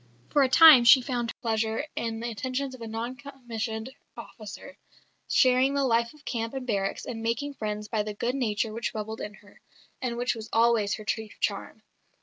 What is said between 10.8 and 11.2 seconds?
her